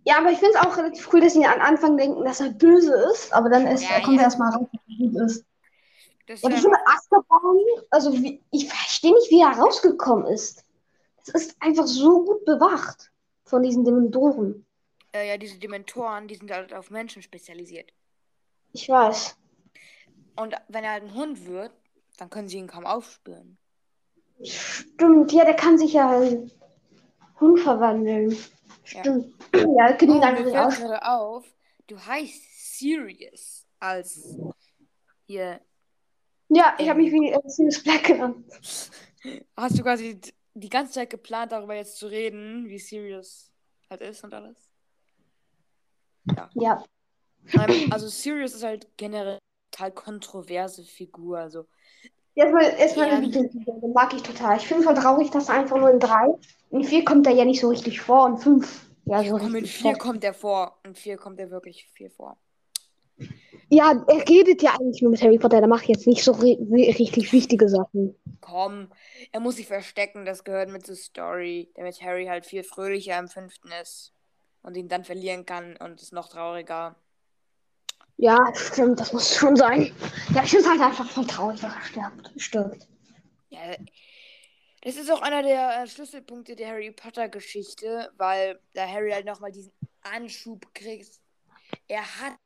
[0.04, 2.50] Ja, aber ich finde es auch relativ cool, dass sie am Anfang denken, dass er
[2.52, 4.22] böse ist, aber dann ist, Ja, kommt ja.
[4.24, 5.46] er erstmal raus, dass er gut ist.
[6.28, 7.58] Das Ja, ich finde Azkaban,
[7.90, 10.66] also wie, ich verstehe nicht, wie er rausgekommen ist.
[11.18, 13.12] Es ist einfach so gut bewacht
[13.46, 14.66] von diesen Dementoren.
[15.13, 17.93] Äh, ja, diese Dementoren, die sind halt auf Menschen spezialisiert.
[18.74, 19.38] Ich weiß.
[20.36, 21.71] Und wenn er halt ein Hund wird,
[22.17, 23.58] dann können sie ihn kaum aufspüren.
[24.43, 26.52] Stimmt, ja, der kann sich ja in
[27.39, 28.38] Hund verwandeln.
[28.91, 29.02] Ja.
[29.02, 29.36] Stimmt.
[29.78, 31.45] Ja, das können Oh, ihn einfach mir nicht gerade auf,
[31.88, 34.41] du heißt Sirius als
[35.28, 35.62] hier.
[36.50, 37.13] Ja, ich habe mich Ähm.
[37.13, 38.45] wie äh, Sirius Black genannt.
[39.56, 40.19] Hast du quasi
[40.54, 43.52] die ganze Zeit geplant, darüber jetzt zu reden, wie Sirius
[43.89, 44.71] halt ist und alles?
[46.54, 46.84] Ja.
[47.54, 49.40] Ähm, also Sirius ist halt generell
[49.72, 51.40] total kontroverse Figur.
[51.40, 51.66] Also
[52.34, 53.20] Erstmal, erstmal Ja.
[53.20, 54.58] den mag ich total.
[54.58, 56.28] Ich finde es voll traurig, dass er einfach nur in drei.
[56.70, 58.86] In vier kommt er ja nicht so richtig vor und fünf.
[59.06, 60.00] Ja, so komm, in vier vor.
[60.00, 60.80] kommt er vor.
[60.86, 62.38] In vier kommt er wirklich viel vor.
[63.70, 65.60] Ja, er redet ja eigentlich nur mit Harry Potter.
[65.60, 68.16] Der macht jetzt nicht so ri ri- richtig wichtige Sachen.
[68.40, 68.92] Komm,
[69.32, 73.28] er muss sich verstecken, das gehört mit zur Story, damit Harry halt viel fröhlicher im
[73.28, 74.14] fünften ist
[74.63, 76.95] und ihn dann verlieren kann und ist noch trauriger.
[78.17, 79.93] Ja, stimmt, das muss schon sein.
[80.34, 82.32] Ja, ich finde es halt einfach voll traurig, dass er stirbt.
[82.38, 82.88] stirbt.
[83.50, 83.76] Ja,
[84.82, 89.26] das ist auch einer der äh, Schlüsselpunkte der Harry Potter Geschichte, weil da Harry halt
[89.26, 89.71] nochmal diesen
[90.02, 91.19] Anschub kriegt.
[91.88, 92.38] Er hat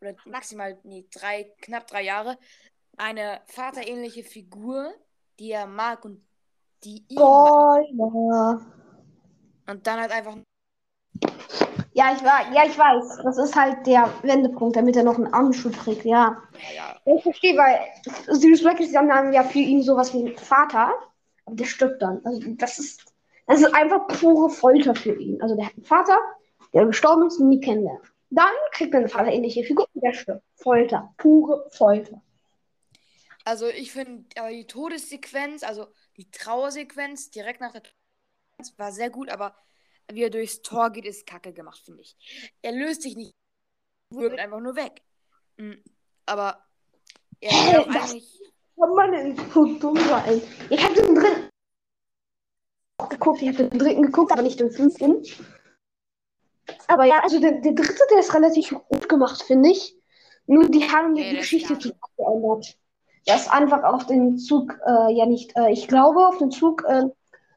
[0.00, 2.38] oder maximal nee, drei, knapp drei Jahre
[2.96, 4.92] eine vaterähnliche Figur,
[5.38, 6.26] die er mag und
[6.84, 7.18] die ihn
[7.96, 8.60] mag.
[9.68, 10.36] Und dann halt einfach
[11.92, 13.20] Ja, ich war, ja, ich weiß.
[13.22, 16.42] Das ist halt der Wendepunkt, damit er noch einen Anschub kriegt, ja.
[16.74, 17.78] ja, ja, Ich verstehe, weil
[18.34, 20.94] Sirius Black ist dann ja für ihn sowas wie ein Vater,
[21.44, 22.24] aber der stirbt dann.
[22.24, 23.04] Also das ist,
[23.46, 25.40] das ist einfach pure Folter für ihn.
[25.42, 26.18] Also der hat einen Vater,
[26.72, 28.10] der gestorben ist und nie kennenlernt.
[28.30, 30.42] Dann kriegt er eine vaterähnliche Figur und der stirbt.
[30.54, 32.22] Folter, pure Folter.
[33.44, 37.82] Also ich finde aber die Todessequenz, also die Trauersequenz direkt nach der
[38.76, 39.54] war sehr gut, aber
[40.10, 42.16] wie er durchs Tor geht, ist kacke gemacht, finde ich.
[42.62, 43.34] Er löst sich nicht,
[44.10, 45.02] wirkt einfach nur weg.
[45.56, 45.82] Mhm.
[46.26, 46.64] Aber
[47.40, 48.10] er was?
[48.10, 48.40] eigentlich.
[48.76, 50.40] Mann, das ist so dumm sein.
[50.70, 51.48] Ich habe den dritten
[53.10, 55.24] geguckt, ich habe den dritten geguckt, aber nicht den fünften.
[56.86, 59.96] Aber ja, also der, der dritte, der ist relativ gut gemacht, finde ich.
[60.46, 62.78] Nur die haben die Geschichte zu geändert.
[63.26, 66.84] Der ist einfach auf den Zug, äh, ja nicht, äh, ich glaube, auf den Zug
[66.88, 67.04] äh,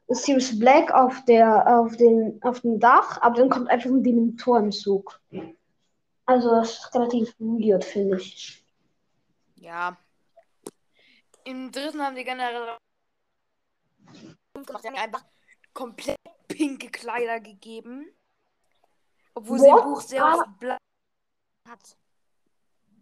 [0.08, 5.20] Sirius Black auf der, auf den, auf dem Dach, aber dann kommt einfach ein Zug.
[6.26, 8.64] Also das ist relativ weird, finde ich.
[9.56, 9.96] Ja.
[11.44, 12.76] Im dritten haben die generell
[14.54, 14.82] gemacht.
[14.82, 15.24] Die haben einfach
[15.72, 18.06] komplett pinke Kleider gegeben.
[19.34, 19.84] Obwohl sie im What?
[19.84, 20.34] Buch sehr Ah.
[20.34, 20.76] oft blau
[21.68, 21.96] hat.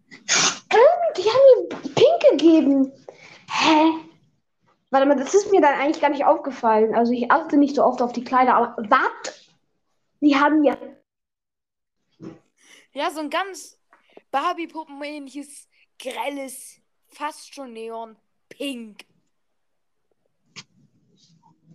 [0.09, 2.91] Die haben mir pink gegeben.
[3.49, 4.10] Hä?
[4.91, 6.93] Warte mal, das ist mir dann eigentlich gar nicht aufgefallen.
[6.93, 9.49] Also ich achte nicht so oft auf die Kleider, aber was?
[10.19, 10.77] Die haben ja.
[12.93, 13.79] Ja, so ein ganz
[14.31, 19.05] Barbie-Puppen-ähnliches, grelles, fast schon Neon-Pink.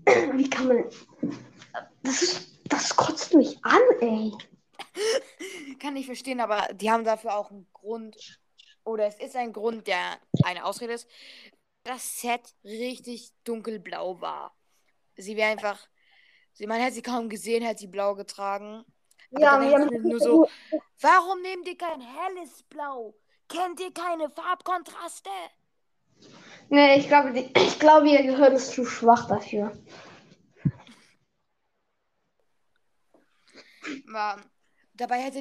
[0.05, 0.85] Wie kann man.
[2.03, 2.57] Das ist.
[2.69, 4.33] Das kotzt mich an, ey.
[5.79, 8.41] Kann ich verstehen, aber die haben dafür auch einen Grund.
[8.85, 11.09] Oder es ist ein Grund, der eine Ausrede ist.
[11.87, 14.57] Das Set richtig dunkelblau war.
[15.15, 15.79] Sie wäre einfach.
[16.53, 18.85] Sie, man hätte sie kaum gesehen, hätte sie blau getragen.
[19.31, 20.49] Aber Ja, wir haben nur so,
[21.01, 23.15] warum nehmt ihr kein helles Blau?
[23.49, 25.31] Kennt ihr keine Farbkontraste?
[26.71, 29.71] Nee, ich glaube, ich glaube, ihr Gehirn ist zu schwach dafür.
[34.09, 34.43] Aber
[34.95, 35.39] dabei hätte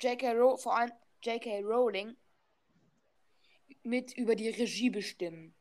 [0.00, 0.32] J.K.
[0.34, 1.62] Row, vor allem J.K.
[1.62, 2.16] Rowling
[3.82, 5.57] mit über die Regie bestimmen.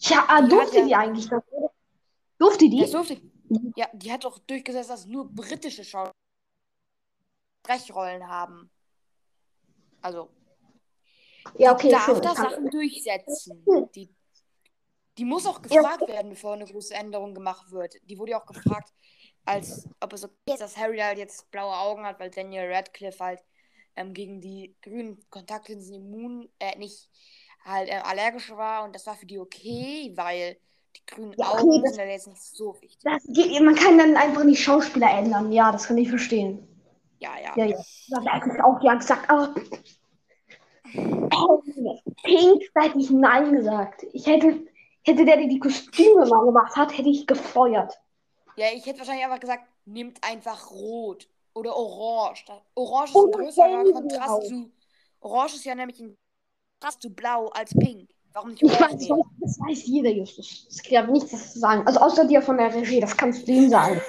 [0.00, 1.42] Ja, ah, Die durfte ja- die eigentlich das?
[2.38, 2.80] Durfte die?
[2.80, 3.20] Das durfte.
[3.76, 6.14] Ja, die hat doch durchgesetzt, dass nur britische Schauspieler
[7.66, 8.70] Sprechrollen haben.
[10.00, 10.30] Also,
[11.58, 12.22] ja, die okay, darf schon.
[12.22, 13.66] da Kann- Sachen durchsetzen.
[13.94, 14.08] Die,
[15.18, 15.82] die muss auch Ja.
[15.82, 17.96] gefragt werden, bevor eine große Änderung gemacht wird.
[18.04, 18.92] Die wurde ja auch gefragt,
[19.44, 23.22] als ob es okay ist, dass Harry halt jetzt blaue Augen hat, weil Daniel Radcliffe
[23.22, 23.40] halt
[23.96, 27.10] ähm, gegen die grünen Kontaktlinsen immun, äh, nicht
[27.64, 30.56] halt äh, allergisch war und das war für die okay, weil
[30.96, 32.98] die grünen Ja, okay, Augen das- sind ja jetzt nicht so wichtig.
[33.04, 35.52] Das geht, man kann dann einfach nicht Schauspieler ändern.
[35.52, 36.66] Ja, das kann ich verstehen.
[37.18, 37.52] Ja, ja.
[37.56, 37.76] Ja, ja.
[37.76, 39.54] Das hat eigentlich auch ja gesagt, aber.
[42.22, 44.04] Pink, da hätte ich Nein gesagt.
[44.12, 44.66] Ich hätte,
[45.04, 47.98] hätte der, der die Kostüme mal gemacht hat, hätte ich gefeuert.
[48.56, 52.44] Ja, ich hätte wahrscheinlich einfach gesagt, nehmt einfach rot oder orange.
[52.74, 53.92] Orange ist ein größerer.
[53.92, 54.70] Kontrast zu.
[55.20, 56.16] Orange ist ja nämlich ein
[56.80, 58.08] Kontrast zu blau als pink.
[58.32, 59.08] Warum nicht Ich weiß,
[59.40, 60.66] das weiß jeder, Justus.
[60.70, 61.86] Es gibt nichts das zu sagen.
[61.86, 64.00] Also außer dir von der Regie, das kannst du ihm sagen.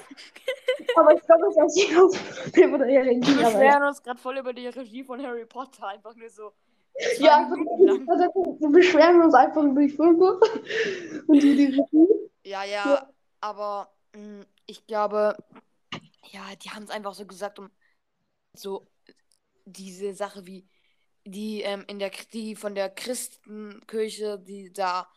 [0.96, 3.36] aber ich glaube, das weiß jeder von der Regie.
[3.36, 3.50] Wir ja.
[3.50, 5.88] beschweren uns gerade voll über die Regie von Harry Potter.
[5.88, 6.54] Einfach nur so.
[7.20, 7.66] Ja, lang.
[8.60, 10.40] wir beschweren uns einfach über die Filme
[11.28, 12.08] und die, die Regie.
[12.44, 13.10] Ja, ja,
[13.42, 15.36] aber mh, ich glaube,
[16.32, 17.70] ja, die haben es einfach so gesagt, um
[18.54, 18.88] so
[19.66, 20.66] diese Sache wie
[21.26, 25.08] die ähm, in der die von der Christenkirche, die da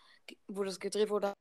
[0.49, 1.35] wo das gedreht wurde,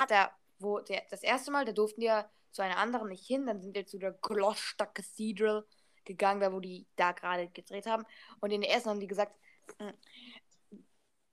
[0.00, 3.26] hat er wo der das erste Mal, da durften die ja zu einer anderen nicht
[3.26, 5.66] hin, dann sind die zu der Gloucester Cathedral
[6.04, 8.04] gegangen, da wo die da gerade gedreht haben
[8.40, 9.36] und in der ersten haben die gesagt,
[9.78, 9.94] mh,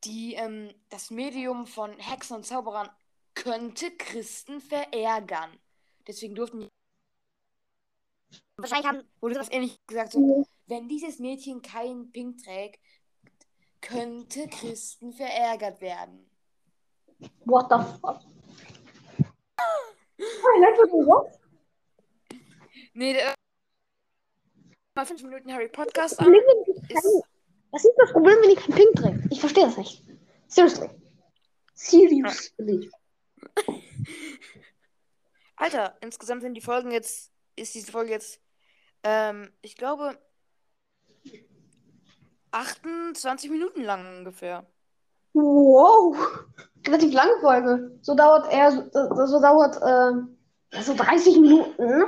[0.04, 2.90] die ähm, das Medium von Hexen und Zauberern
[3.34, 5.58] könnte Christen verärgern.
[6.08, 6.70] Deswegen durften die.
[8.58, 12.80] Wahrscheinlich haben, wurde das ähnlich gesagt, so, wenn dieses Mädchen kein Pink trägt,
[13.82, 16.30] könnte Christen verärgert werden.
[17.44, 18.22] What the fuck?
[22.94, 23.34] Nee, der,
[24.96, 26.34] mal fünf Minuten Harry Podcast an.
[26.88, 27.24] Ist,
[27.72, 29.28] Was ist das Problem, wenn ich kein Pink träge?
[29.30, 30.04] Ich verstehe das nicht.
[30.48, 30.90] Seriously.
[31.74, 32.90] Seriously.
[35.58, 38.40] Alter, insgesamt sind die Folgen jetzt, ist diese Folge jetzt,
[39.04, 40.18] ähm, ich glaube,
[42.52, 44.66] 28 Minuten lang ungefähr.
[45.34, 46.16] Wow.
[46.86, 48.00] Relativ lange Folge.
[48.02, 50.38] So dauert er, so, so dauert ähm,
[50.82, 52.04] so 30 Minuten.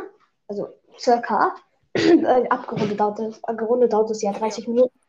[0.48, 1.56] Also circa.
[1.96, 5.00] Äh, abgerundet dauert es, äh, gerundet dauert es ja 30 Minuten.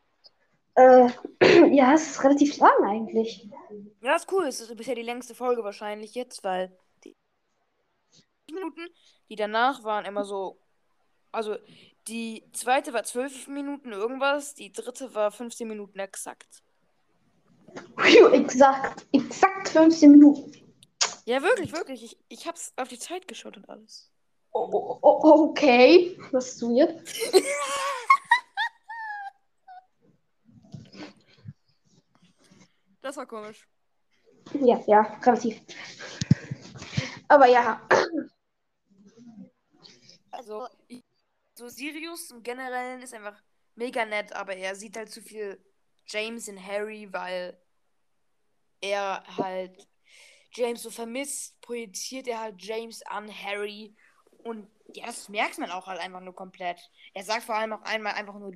[0.75, 1.09] Äh,
[1.73, 3.49] ja, es ist relativ lang eigentlich.
[4.01, 4.45] Ja, ist cool.
[4.45, 7.15] Es ist bisher die längste Folge wahrscheinlich jetzt, weil die
[8.51, 8.87] Minuten,
[9.29, 10.59] die danach waren immer so.
[11.35, 11.57] Also,
[12.07, 16.63] die zweite war 12 Minuten irgendwas, die dritte war 15 Minuten exakt.
[17.97, 20.51] Phew, exakt, exakt 15 Minuten.
[21.25, 22.05] Ja, wirklich, wirklich.
[22.05, 24.09] Ich, ich hab's auf die Zeit geschaut und alles.
[24.53, 26.17] Oh, oh, oh, okay.
[26.31, 27.03] Das ist weird.
[33.01, 33.67] Das war komisch.
[34.61, 35.61] Ja, ja, relativ.
[37.27, 37.79] Aber ja.
[40.31, 41.04] Also, ich,
[41.57, 43.41] so Sirius im Generellen ist einfach
[43.75, 45.63] mega nett, aber er sieht halt zu viel
[46.07, 47.59] James in Harry, weil
[48.81, 49.87] er halt
[50.51, 53.95] James so vermisst, projiziert er halt James an Harry.
[54.43, 56.79] Und ja, das merkt man auch halt einfach nur komplett.
[57.13, 58.53] Er sagt vor allem auch einmal einfach nur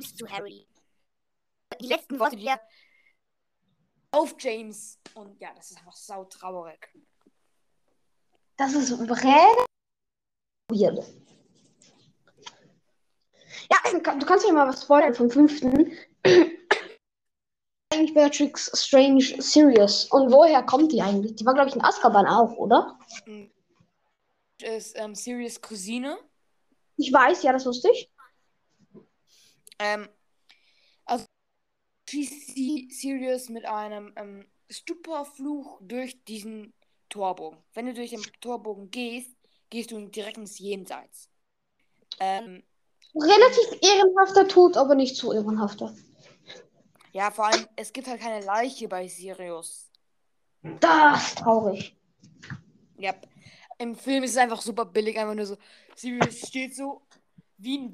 [0.00, 0.68] zu Harry.
[1.80, 2.60] Die letzten Worte, die er
[4.12, 5.00] auf James.
[5.14, 6.92] Und ja, das ist einfach sautraurig.
[8.56, 9.66] Das ist relativ
[10.70, 11.04] weird.
[13.70, 15.92] Ja, du kannst mir mal was spoilern vom fünften.
[17.98, 20.04] eigentlich Beatrix Strange Sirius.
[20.06, 21.36] Und woher kommt die eigentlich?
[21.36, 22.98] Die war, glaube ich, in Azkaban auch, oder?
[24.60, 26.18] Ist ähm, Sirius Cousine.
[26.96, 28.10] Ich weiß, ja, das wusste ich.
[29.78, 30.08] Ähm,
[31.04, 31.24] also
[32.08, 36.74] schießt sie Sirius mit einem ähm, Stuporfluch durch diesen
[37.08, 37.62] Torbogen.
[37.74, 39.36] Wenn du durch den Torbogen gehst,
[39.70, 41.30] gehst du direkt ins Jenseits.
[42.20, 42.64] Ähm,
[43.14, 45.94] Relativ ehrenhafter Tod, aber nicht so ehrenhafter.
[47.12, 49.90] Ja, vor allem, es gibt halt keine Leiche bei Sirius.
[50.80, 51.96] Das ist traurig.
[52.98, 53.14] Ja.
[53.78, 55.56] Im Film ist es einfach super billig, einfach nur so.
[55.94, 57.02] Sirius steht so
[57.56, 57.92] wie ein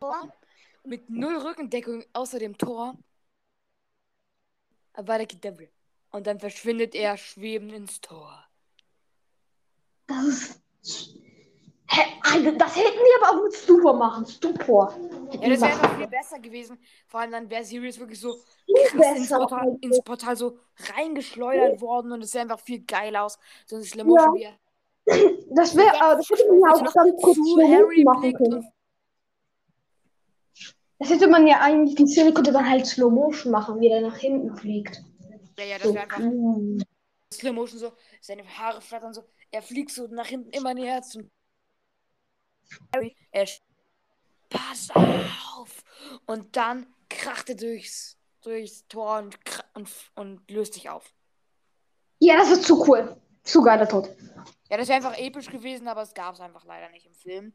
[0.00, 0.32] Tor
[0.84, 2.96] mit null Rückendeckung außer dem Tor.
[4.92, 5.70] Aber Devil.
[6.10, 8.44] Und dann verschwindet er schwebend ins Tor.
[10.06, 11.19] Das ist
[11.92, 12.02] Hä?
[12.56, 14.24] Das hätten die aber auch mit Stupor machen.
[14.24, 14.94] Stupor.
[15.32, 16.78] Ja, das wäre einfach viel besser gewesen.
[17.08, 20.58] Vor allem dann wäre Sirius wirklich so ins Portal, ins Portal, so
[20.94, 23.38] reingeschleudert worden und es sähe einfach viel geiler aus.
[23.66, 24.50] So ein Slow Motion ja.
[25.50, 28.68] Das wäre, ja, das hätte man ja auch dann kurz zu Harry machen können.
[31.00, 34.02] Das hätte man ja eigentlich, die Szene könnte man halt Slow Motion machen, wie er
[34.02, 35.02] nach hinten fliegt.
[35.58, 36.78] Ja, ja, das so wäre einfach cool.
[37.34, 41.28] Slow Motion so, seine Haare flattern so, er fliegt so nach hinten immer näher zum
[42.94, 43.46] Harry, er
[44.48, 45.82] pass auf!
[46.26, 49.38] Und dann kracht er durchs, durchs Tor und,
[49.74, 51.14] und, und löst sich auf.
[52.18, 53.16] Ja, das ist zu cool.
[53.44, 54.14] Zu geiler Tod.
[54.68, 57.54] Ja, das wäre einfach episch gewesen, aber es gab es einfach leider nicht im Film.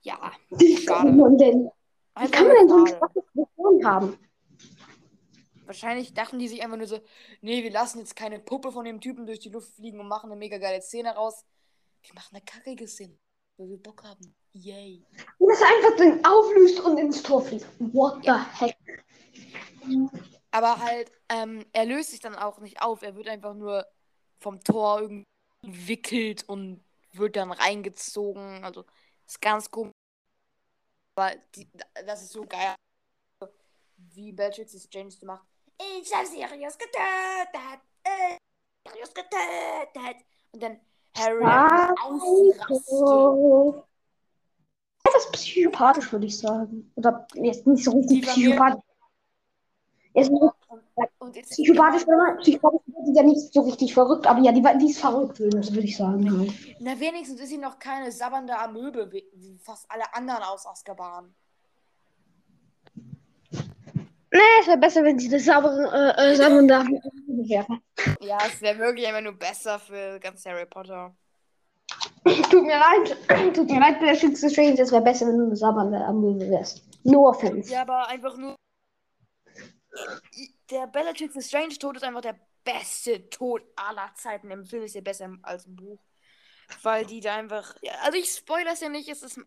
[0.00, 1.10] Ja, Wie schade.
[1.36, 1.70] Denn?
[2.18, 4.18] Wie kann man denn so ein schwaches Vision haben?
[5.64, 7.00] Wahrscheinlich dachten die sich einfach nur so,
[7.40, 10.30] nee, wir lassen jetzt keine Puppe von dem Typen durch die Luft fliegen und machen
[10.30, 11.44] eine mega geile Szene raus.
[12.02, 13.16] Wir machen eine kackige Szene
[13.56, 14.34] weil wir Bock haben.
[14.52, 15.04] Yay.
[15.38, 17.66] Und das einfach dann auflöst und ins Tor fliegt.
[17.78, 18.76] What the heck?
[20.50, 23.02] Aber halt, ähm, er löst sich dann auch nicht auf.
[23.02, 23.86] Er wird einfach nur
[24.40, 25.24] vom Tor irgendwie
[25.62, 28.64] wickelt und wird dann reingezogen.
[28.64, 28.84] Also,
[29.26, 29.92] ist ganz komisch.
[31.16, 31.68] Aber die,
[32.06, 32.74] das ist so geil.
[33.96, 35.46] Wie Bellatrix es James macht.
[35.78, 37.54] Ich hab Sirius getötet!
[37.54, 37.82] Ich hab
[38.86, 40.24] Sirius getötet!
[40.52, 40.80] Und dann
[41.16, 43.84] Harry ausrastet.
[45.04, 46.92] Etwas psychopathisch, würde ich sagen.
[46.94, 48.82] Oder jetzt nicht so richtig psychopathisch.
[50.14, 50.54] Er ist nur
[51.18, 52.36] und psychopathisch, oder?
[52.40, 55.96] Psychopathisch ist ja nicht so richtig verrückt, aber ja, die, die ist verrückt, würde ich
[55.96, 56.38] sagen.
[56.38, 56.52] Halt.
[56.80, 61.34] Na, wenigstens ist sie noch keine sabbernde Amöbe, wie fast alle anderen aus Azkaban.
[64.32, 67.66] Nee, es wäre besser, wenn sie das saubere, äh, äh, saubernde Amöbe wäre.
[68.20, 71.14] Ja, es wäre wirklich einfach nur besser für ganz Harry Potter.
[72.24, 73.16] Tut mir leid,
[73.54, 76.82] tut mir leid, der Schütze Strange, es wäre besser, wenn du eine sabbernde Amöbe wärst.
[77.04, 77.70] No offense.
[77.70, 78.56] Ja, aber einfach nur.
[80.70, 84.50] Der Bellatrix Strange Tod ist einfach der beste Tod aller Zeiten.
[84.50, 86.00] Im Film ist er besser als im Buch.
[86.82, 87.74] Weil die da einfach.
[87.82, 89.38] Ja, also ich spoilere es ja nicht, es ist,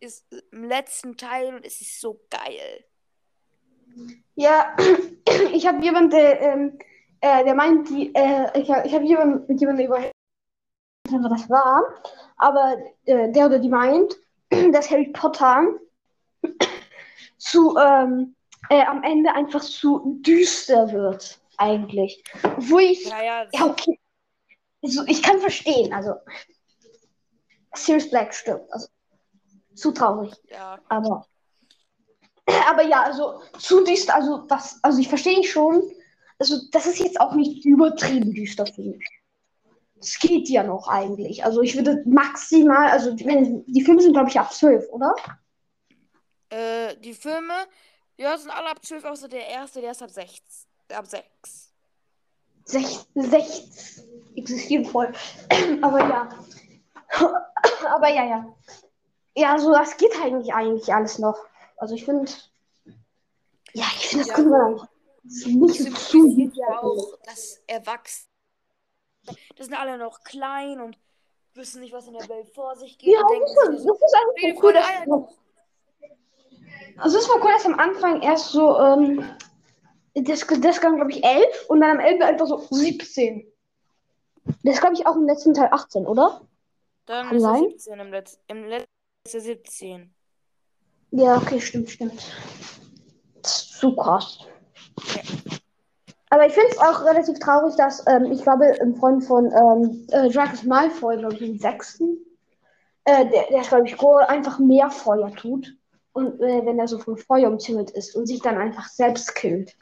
[0.00, 2.84] ist im letzten Teil und es ist so geil.
[4.34, 4.76] Ja,
[5.52, 6.78] ich habe jemanden, der, ähm,
[7.20, 9.98] äh, der meint, die, äh, ich, ich habe jemanden, mit jemandem über
[11.28, 11.82] das war,
[12.36, 14.16] aber äh, der oder die meint,
[14.72, 15.66] dass Harry Potter
[17.38, 18.34] zu ähm,
[18.68, 22.22] äh, am Ende einfach zu düster wird, eigentlich.
[22.58, 23.04] Wo ich.
[23.06, 23.98] Ja, ja, ja okay.
[24.82, 26.14] Also, ich kann verstehen, also.
[27.74, 28.70] Sirius Black stirbt.
[28.72, 28.88] Also,
[29.74, 30.32] zu traurig.
[30.50, 30.78] Ja.
[30.88, 31.26] Aber.
[32.70, 35.82] Aber ja, also zu düster, also das, also ich verstehe schon.
[36.38, 39.06] Also, das ist jetzt auch nicht übertrieben düster für mich.
[40.00, 41.44] Es geht ja noch eigentlich.
[41.44, 45.14] Also ich würde maximal, also wenn, die Filme sind, glaube ich, ab 12, oder?
[46.50, 47.54] Äh, die Filme
[48.16, 50.66] Ja, sind alle ab 12, außer der erste, der ist ab 6.
[50.92, 51.72] Ab 6.
[52.64, 54.04] 16
[54.36, 55.12] existieren voll.
[55.82, 56.28] Aber ja.
[57.94, 58.56] Aber ja, ja.
[59.36, 61.38] Ja, so das geht eigentlich eigentlich alles noch.
[61.82, 62.30] Also ich finde.
[63.72, 64.88] Ja, ich finde das Ja, können wir
[65.24, 68.28] nicht so zu symbolisiert ja auch das Erwachsene.
[69.56, 70.96] Das sind alle noch klein und
[71.54, 73.12] wissen nicht, was in der Welt vor sich geht.
[73.12, 74.86] Ja, denken das ist, so, das ist einfach so cool, dass,
[76.98, 79.28] also es war cool, dass am Anfang erst so, ähm,
[80.14, 83.52] das, das kam, glaube ich, 11 und dann am Ende einfach so 17.
[84.62, 86.42] Das glaube ich auch im letzten Teil 18, oder?
[87.06, 87.70] Dann Kann ist sein.
[87.70, 88.40] 17 im letzten.
[88.46, 88.88] Im letzten
[89.26, 90.14] ist er 17.
[91.12, 92.24] Ja, okay, stimmt, stimmt.
[93.42, 94.38] Das ist zu krass.
[96.30, 100.06] Aber ich finde es auch relativ traurig, dass, ähm, ich glaube, ein Freund von ähm,
[100.10, 102.16] äh, Dracus Malfoy, glaube ich, im sechsten,
[103.04, 105.76] äh, der, der glaube ich, einfach mehr Feuer tut.
[106.14, 109.76] Und äh, wenn er so von Feuer umzingelt ist und sich dann einfach selbst killt.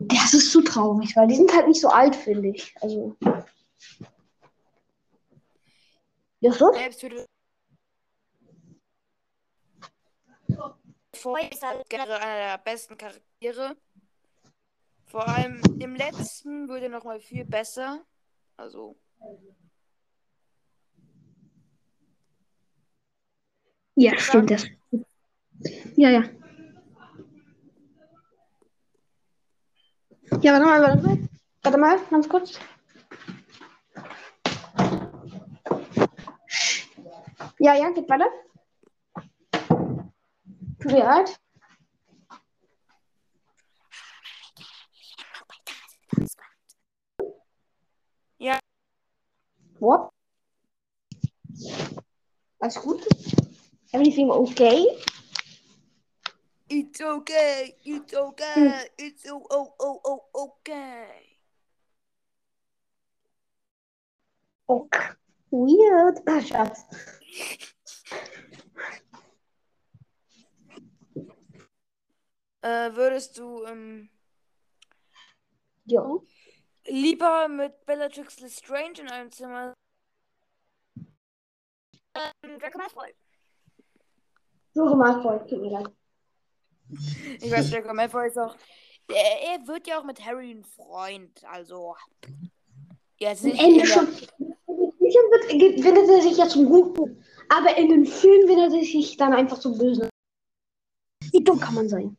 [0.00, 2.74] Das ist zu traurig, weil die sind halt nicht so alt, finde ich.
[2.80, 3.14] Also.
[6.40, 6.72] Ja, so?
[6.72, 7.26] Selbst würde.
[11.14, 13.76] Vorher ist halt generell einer der besten Charaktere.
[15.06, 18.04] Vor allem im letzten wird er nochmal viel besser.
[18.56, 18.96] Also,
[23.96, 24.66] Ja, stimmt das.
[25.96, 26.24] Ja, ja.
[30.42, 31.28] Ja, warte mal, warte mal.
[31.62, 32.58] Warte mal, ganz kurz.
[37.58, 38.26] Ja, ja, geht weiter.
[40.84, 41.38] Leid.
[48.36, 48.58] Ja.
[49.78, 50.12] What?
[52.58, 53.06] Alles gut?
[53.92, 54.86] Everything okay?
[56.68, 61.06] it's okay, it's okay, it's oh, oh, oh, oh, okay.
[64.68, 65.08] Okay.
[65.50, 66.18] Weird.
[66.26, 66.40] Ah,
[72.64, 74.08] Äh, würdest du ähm,
[75.84, 76.02] Ja.
[76.86, 79.74] lieber mit Bellatrix Lestrange in einem Zimmer
[82.14, 83.14] ähm, Draco Malfoy?
[84.72, 85.88] Suche mal vor, tut mir leid.
[87.42, 88.56] Ich weiß, Draco Malfoy ist auch.
[89.08, 91.94] Er, er wird ja auch mit Harry ein Freund, also.
[93.18, 94.06] Jetzt Am nicht Ende schon.
[94.66, 97.22] Wendet er sich ja zum Guten.
[97.50, 100.08] Aber in den Filmen wendet er sich dann einfach zum Bösen.
[101.30, 102.16] Wie dumm kann man sein?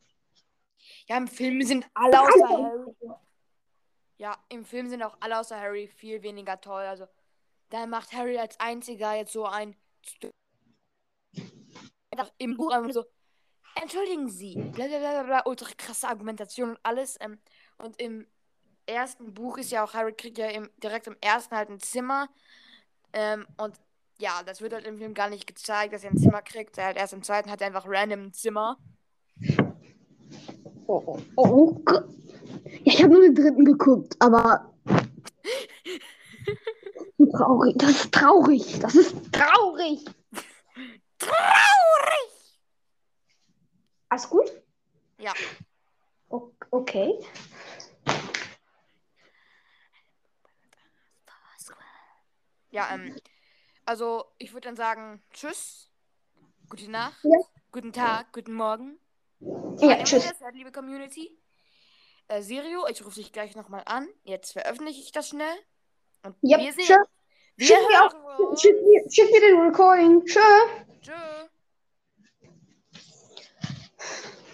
[1.07, 2.95] Ja, im Film sind alle außer Harry.
[4.17, 6.83] Ja, im Film sind auch alle außer Harry viel weniger toll.
[6.83, 7.05] Also,
[7.69, 9.75] da macht Harry als einziger jetzt so ein.
[12.37, 13.05] Im Buch einfach so.
[13.81, 14.55] Entschuldigen Sie.
[14.55, 17.17] Blablabla, ultra krasse Argumentation und alles.
[17.19, 17.39] Ähm,
[17.77, 18.25] und im
[18.85, 22.29] ersten Buch ist ja auch Harry kriegt ja im, direkt im ersten halt ein Zimmer.
[23.11, 23.77] Ähm, und
[24.17, 26.77] ja, das wird halt im Film gar nicht gezeigt, dass er ein Zimmer kriegt.
[26.77, 28.77] Er halt erst im zweiten hat er einfach random ein Zimmer.
[30.87, 32.05] Oh, oh, oh Gott.
[32.83, 34.73] Ja, ich habe nur den dritten geguckt, aber.
[37.31, 37.75] traurig.
[37.77, 38.79] Das ist traurig.
[38.79, 40.05] Das ist traurig.
[41.17, 42.59] Traurig!
[44.09, 44.51] Alles gut?
[45.17, 45.33] Ja.
[46.29, 47.19] O okay.
[52.69, 53.15] Ja, ähm,
[53.85, 55.89] also ich würde dann sagen, tschüss,
[56.69, 57.37] gute Nacht, Ja.
[57.71, 58.99] guten Tag, guten Morgen.
[59.79, 60.25] Ja, tschüss.
[60.25, 61.37] Mahlzeit, liebe Community.
[62.27, 64.07] Äh, Sirio, ich rufe dich gleich nochmal an.
[64.23, 65.55] Jetzt veröffentliche ich das schnell.
[66.23, 66.85] Und Ja, wir sehen.
[66.85, 66.95] tschö.
[67.57, 70.25] Wir Schick mir, auch, schick, mir, schick mir den Recording.
[70.25, 70.39] Tschö.
[71.01, 71.13] Tschö.